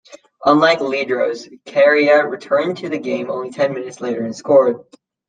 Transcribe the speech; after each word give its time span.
Unlike 0.45 0.79
Lindros, 0.79 1.61
Kariya 1.65 2.27
returned 2.27 2.77
to 2.77 2.89
the 2.89 2.97
game 2.97 3.29
only 3.29 3.51
ten 3.51 3.71
minutes 3.71 4.01
later 4.01 4.23
and 4.25 4.35
scored. 4.35 4.77